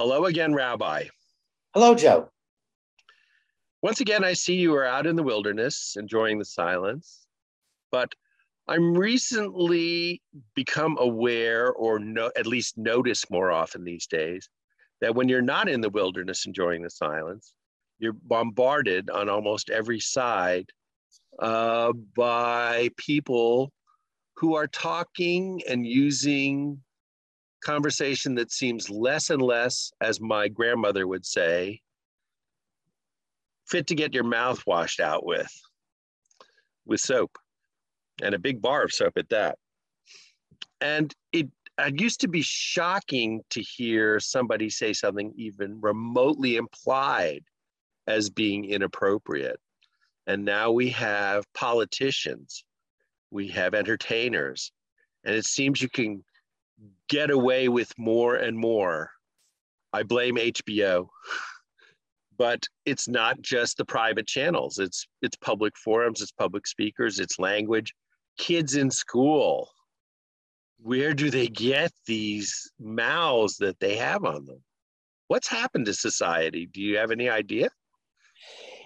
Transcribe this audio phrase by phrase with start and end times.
[0.00, 1.08] Hello again, Rabbi.
[1.74, 2.30] Hello, Joe.
[3.82, 7.26] Once again, I see you are out in the wilderness enjoying the silence,
[7.92, 8.10] but
[8.66, 10.22] I'm recently
[10.54, 14.48] become aware or no, at least notice more often these days
[15.02, 17.52] that when you're not in the wilderness enjoying the silence,
[17.98, 20.70] you're bombarded on almost every side
[21.40, 23.70] uh, by people
[24.36, 26.80] who are talking and using
[27.60, 31.80] conversation that seems less and less, as my grandmother would say,
[33.66, 35.50] fit to get your mouth washed out with,
[36.86, 37.38] with soap,
[38.22, 39.58] and a big bar of soap at that.
[40.80, 47.42] And it, it used to be shocking to hear somebody say something even remotely implied
[48.06, 49.60] as being inappropriate.
[50.26, 52.64] And now we have politicians
[53.30, 54.72] we have entertainers,
[55.24, 56.24] and it seems you can
[57.10, 59.10] get away with more and more.
[59.92, 61.08] I blame HBO,
[62.38, 64.78] but it's not just the private channels.
[64.78, 67.92] It's it's public forums, it's public speakers, it's language.
[68.38, 69.68] Kids in school,
[70.78, 74.62] where do they get these mouths that they have on them?
[75.26, 76.66] What's happened to society?
[76.72, 77.68] Do you have any idea?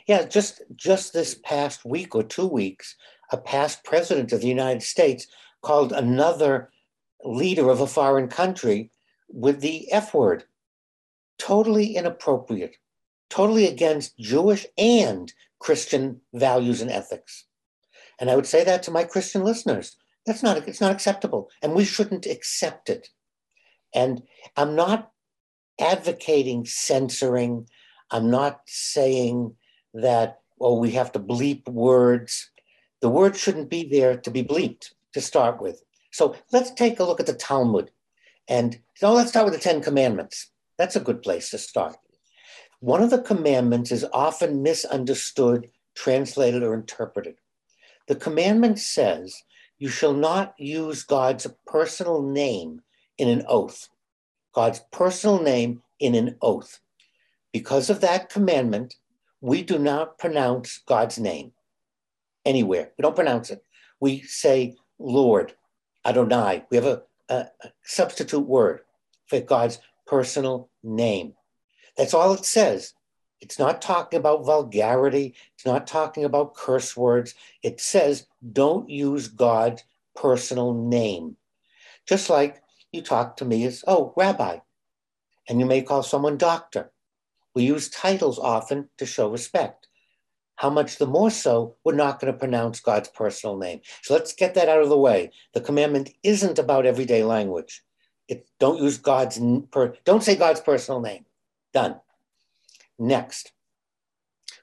[0.06, 2.96] Yeah, just just this past week or two weeks,
[3.30, 5.26] a past president of the United States
[5.62, 6.70] called another
[7.24, 8.90] leader of a foreign country
[9.28, 10.44] with the F word.
[11.38, 12.76] Totally inappropriate,
[13.28, 17.46] totally against Jewish and Christian values and ethics.
[18.20, 19.96] And I would say that to my Christian listeners.
[20.26, 23.08] That's not it's not acceptable, and we shouldn't accept it.
[23.94, 24.22] And
[24.56, 25.10] I'm not
[25.80, 27.68] advocating censoring.
[28.10, 29.54] I'm not saying
[29.92, 32.50] that, well, we have to bleep words.
[33.00, 35.82] The word shouldn't be there to be bleeped to start with.
[36.14, 37.90] So let's take a look at the Talmud.
[38.46, 40.48] And so let's start with the Ten Commandments.
[40.78, 41.96] That's a good place to start.
[42.78, 47.34] One of the commandments is often misunderstood, translated, or interpreted.
[48.06, 49.42] The commandment says,
[49.78, 52.82] You shall not use God's personal name
[53.18, 53.88] in an oath.
[54.54, 56.78] God's personal name in an oath.
[57.52, 58.94] Because of that commandment,
[59.40, 61.50] we do not pronounce God's name
[62.44, 62.92] anywhere.
[62.96, 63.64] We don't pronounce it.
[63.98, 65.54] We say Lord,
[66.04, 66.64] Adonai.
[66.70, 68.80] We have a, a, a substitute word
[69.26, 71.34] for God's personal name.
[71.96, 72.94] That's all it says.
[73.40, 75.34] It's not talking about vulgarity.
[75.54, 77.34] It's not talking about curse words.
[77.62, 79.84] It says don't use God's
[80.14, 81.36] personal name.
[82.06, 84.58] Just like you talk to me as, oh, rabbi,
[85.48, 86.90] and you may call someone doctor.
[87.54, 89.88] We use titles often to show respect.
[90.56, 93.80] How much the more so, we're not going to pronounce God's personal name.
[94.02, 95.32] So let's get that out of the way.
[95.52, 97.82] The commandment isn't about everyday language.
[98.28, 101.24] It, don't use God's, per, don't say God's personal name.
[101.72, 102.00] Done.
[102.98, 103.52] Next,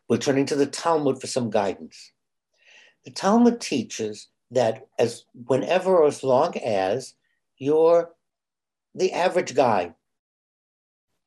[0.07, 2.11] we're turning to the Talmud for some guidance.
[3.03, 7.15] The Talmud teaches that as whenever or as long as
[7.57, 8.11] you're
[8.93, 9.93] the average guy,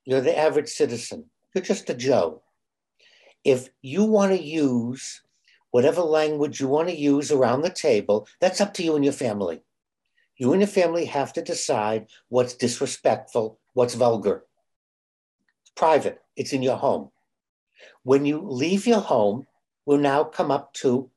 [0.05, 2.43] you're the average citizen, you're just a Joe.
[3.45, 5.23] If you want to use
[5.71, 9.13] whatever language you want to use around the table, that's up to you and your
[9.13, 9.63] family.
[10.37, 14.45] You and your family have to decide what's disrespectful, what's vulgar.
[15.63, 17.11] It's private, it's in your home.
[18.03, 19.47] When you leave your home,
[19.87, 21.11] we'll now come up to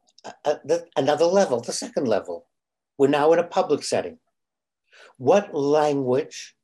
[0.46, 2.46] a, the, another level, the second level.
[2.98, 4.18] We're now in a public setting.
[5.18, 6.56] What language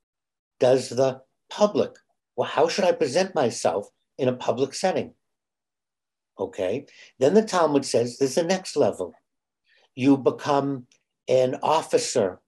[0.59, 1.96] does the public
[2.35, 5.13] well, how should I present myself in a public setting?
[6.40, 6.86] Okay.
[7.20, 9.14] Then the Talmud says there's the next level.
[9.96, 10.88] You become
[11.28, 12.40] an officer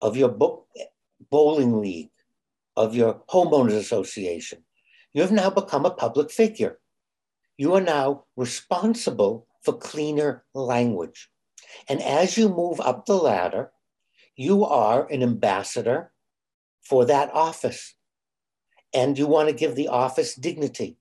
[0.00, 0.66] of your bo-
[1.30, 2.10] bowling league,
[2.76, 4.64] of your homeowners association.
[5.12, 6.78] You have now become a public figure.
[7.56, 11.28] You are now responsible for cleaner language.
[11.88, 13.72] And as you move up the ladder,
[14.36, 16.12] you are an ambassador
[16.82, 17.94] for that office
[18.94, 20.96] and you want to give the office dignity.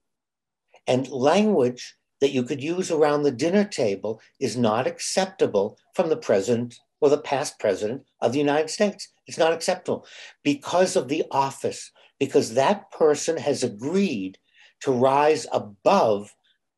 [0.87, 6.17] And language that you could use around the dinner table is not acceptable from the
[6.17, 9.09] president or the past president of the United States.
[9.27, 10.05] It's not acceptable
[10.43, 14.37] because of the office, because that person has agreed
[14.81, 16.33] to rise above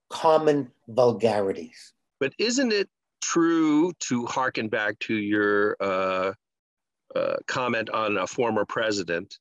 [0.09, 1.93] common vulgarities.
[2.19, 2.89] But isn't it
[3.21, 6.33] true to harken back to your uh,
[7.15, 9.39] uh, comment on a former president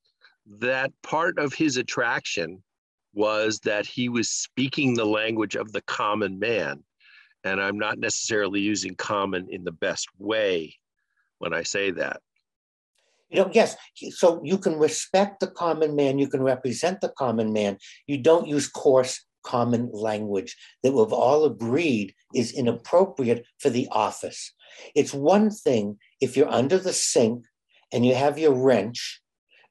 [0.61, 2.63] that part of his attraction
[3.15, 6.83] was that he was speaking the language of the common man.
[7.45, 10.77] And I'm not necessarily using common in the best way
[11.39, 12.21] when I say that.
[13.31, 13.77] You know, yes.
[14.11, 17.79] So you can respect the common man, you can represent the common man.
[18.07, 24.53] You don't use coarse common language that we've all agreed is inappropriate for the office.
[24.95, 27.45] It's one thing if you're under the sink
[27.93, 29.21] and you have your wrench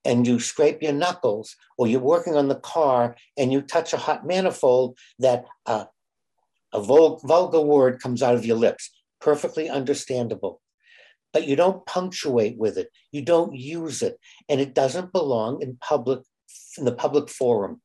[0.08, 3.98] and you scrape your knuckles, or you're working on the car and you touch a
[3.98, 5.86] hot manifold that uh,
[6.74, 8.90] a vul- vulgar word comes out of your lips.
[9.22, 10.62] Perfectly understandable
[11.34, 12.90] but you don't punctuate with it.
[13.12, 14.18] You don't use it,
[14.50, 16.22] and it doesn't belong in public
[16.78, 17.82] in the public forum.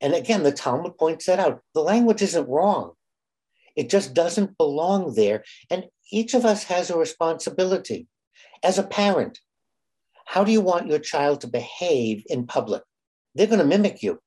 [0.00, 1.62] And again, the Talmud points that out.
[1.74, 2.92] The language isn't wrong.
[3.74, 5.42] It just doesn't belong there.
[5.70, 8.06] And each of us has a responsibility.
[8.62, 9.40] As a parent,
[10.26, 12.82] how do you want your child to behave in public?
[13.34, 14.20] They're going to mimic you.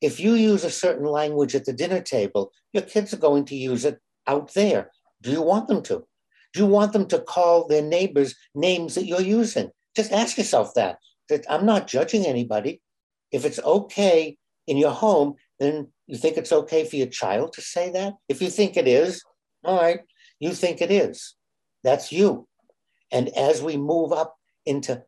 [0.00, 3.54] If you use a certain language at the dinner table, your kids are going to
[3.54, 4.90] use it out there.
[5.22, 6.06] Do you want them to?
[6.52, 9.70] Do you want them to call their neighbors names that you're using?
[9.94, 10.98] Just ask yourself that.
[11.28, 12.80] That I'm not judging anybody.
[13.30, 14.36] If it's okay
[14.66, 18.14] in your home, then you think it's okay for your child to say that?
[18.28, 19.22] If you think it is,
[19.62, 20.00] all right,
[20.40, 21.34] you think it is.
[21.82, 22.46] That's you.
[23.10, 24.36] And as we move up
[24.66, 25.02] into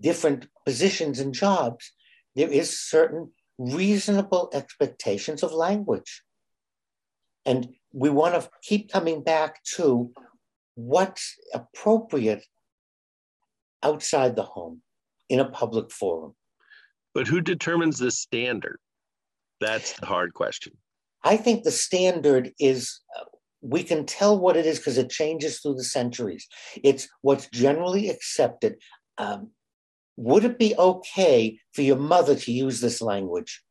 [0.00, 1.92] different positions and jobs,
[2.34, 6.22] there is certain reasonable expectations of language.
[7.46, 10.10] And we want to keep coming back to
[10.74, 12.44] what's appropriate
[13.82, 14.82] outside the home
[15.28, 16.34] in a public forum.
[17.14, 18.78] But who determines the standard?
[19.60, 20.72] That's the hard question.
[21.22, 23.24] I think the standard is uh,
[23.60, 26.46] we can tell what it is because it changes through the centuries.
[26.82, 28.76] It's what's generally accepted.
[29.16, 29.50] Um,
[30.16, 33.62] would it be okay for your mother to use this language?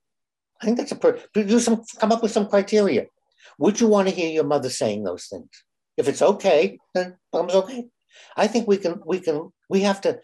[0.62, 3.08] I think that's a per- do some come up with some criteria.
[3.60, 5.50] Would you want to hear your mother saying those things?
[5.98, 7.86] If it's okay, then it's okay.
[8.36, 10.20] I think we can we can we have to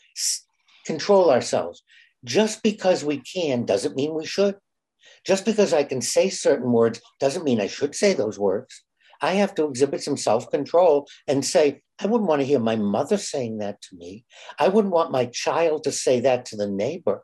[0.85, 1.83] control ourselves.
[2.25, 4.55] Just because we can doesn't mean we should.
[5.25, 8.83] Just because I can say certain words doesn't mean I should say those words.
[9.21, 12.75] I have to exhibit some self control and say, I wouldn't want to hear my
[12.75, 14.25] mother saying that to me.
[14.57, 17.23] I wouldn't want my child to say that to the neighbor.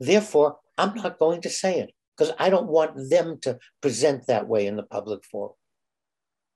[0.00, 4.48] Therefore, I'm not going to say it because I don't want them to present that
[4.48, 5.54] way in the public forum.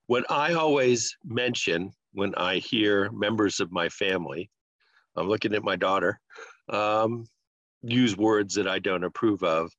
[0.07, 4.49] What I always mention when I hear members of my family,
[5.15, 6.19] I'm looking at my daughter,
[6.69, 7.27] um,
[7.83, 9.71] use words that I don't approve of.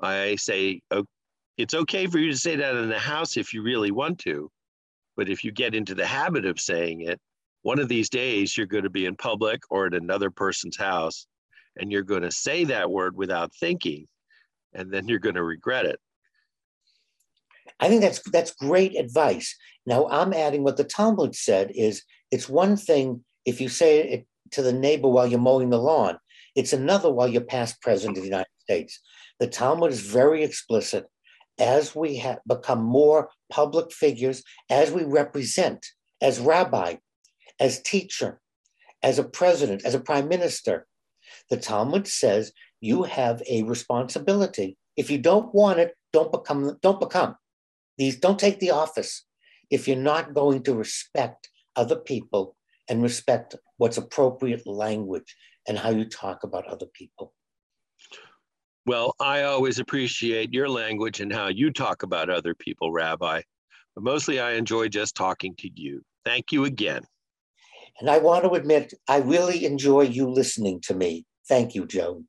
[0.00, 1.04] I say, oh,
[1.58, 4.50] it's okay for you to say that in the house if you really want to.
[5.16, 7.20] But if you get into the habit of saying it,
[7.62, 11.26] one of these days you're going to be in public or at another person's house
[11.78, 14.06] and you're going to say that word without thinking,
[14.74, 15.98] and then you're going to regret it.
[17.80, 19.54] I think that's that's great advice.
[19.86, 24.26] Now I'm adding what the Talmud said is it's one thing if you say it
[24.52, 26.18] to the neighbor while you're mowing the lawn.
[26.56, 29.00] It's another while you're past president of the United States.
[29.38, 31.06] The Talmud is very explicit.
[31.58, 35.86] As we have become more public figures, as we represent,
[36.20, 36.96] as rabbi,
[37.58, 38.40] as teacher,
[39.02, 40.86] as a president, as a prime minister,
[41.50, 44.76] the Talmud says you have a responsibility.
[44.96, 46.78] If you don't want it, don't become.
[46.82, 47.36] Don't become.
[47.96, 49.24] These don't take the office
[49.70, 52.56] if you're not going to respect other people
[52.88, 57.32] and respect what's appropriate language and how you talk about other people.
[58.88, 63.42] Well, I always appreciate your language and how you talk about other people, Rabbi.
[63.94, 66.00] But mostly I enjoy just talking to you.
[66.24, 67.02] Thank you again.
[68.00, 71.26] And I want to admit, I really enjoy you listening to me.
[71.46, 72.24] Thank you, Joe.